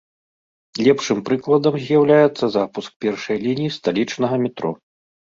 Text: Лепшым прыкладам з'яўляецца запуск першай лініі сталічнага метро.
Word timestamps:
Лепшым 0.85 1.19
прыкладам 1.27 1.75
з'яўляецца 1.83 2.45
запуск 2.55 2.95
першай 3.05 3.37
лініі 3.45 3.73
сталічнага 3.77 4.35
метро. 4.45 4.71